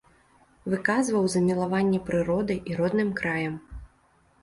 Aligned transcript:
Выказваў 0.73 1.27
замілаванне 1.35 1.99
прыродай 2.09 2.63
і 2.73 2.81
родным 2.83 3.15
краем. 3.25 3.55